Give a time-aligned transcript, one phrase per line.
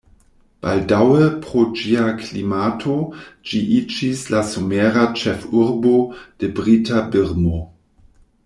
[0.65, 2.95] Baldaŭe pro ĝia klimato
[3.51, 5.95] ĝi iĝis la somera ĉefurbo
[6.41, 7.65] de brita Birmo.